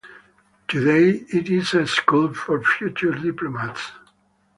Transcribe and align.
Today 0.67 1.23
it 1.31 1.47
is 1.51 1.75
a 1.75 1.85
school 1.85 2.33
for 2.33 2.63
future 2.63 3.11
diplomats. 3.11 3.91